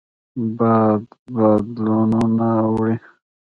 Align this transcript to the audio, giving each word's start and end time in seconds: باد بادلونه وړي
باد 0.57 1.05
بادلونه 1.35 2.49
وړي 2.73 2.95